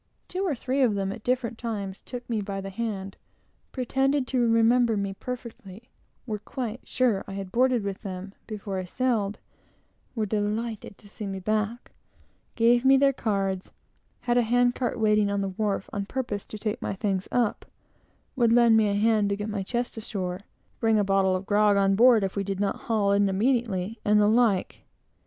[0.27, 3.17] Two or three of them, at different times, took me by the hand;
[3.77, 5.89] remembered me perfectly;
[6.25, 9.37] were quite sure I had boarded with them before I sailed;
[10.15, 11.91] were delighted to see me back;
[12.55, 13.71] gave me their cards;
[14.21, 17.63] had a hand cart waiting on the wharf, on purpose to take my things up:
[18.35, 20.39] would lend me a hand to get my chest ashore;
[20.79, 24.19] bring a bottle of grog on board if we did not haul in immediately, and
[24.19, 24.81] the like.